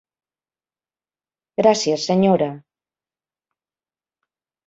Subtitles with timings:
[1.61, 2.49] Gràcies, senyora.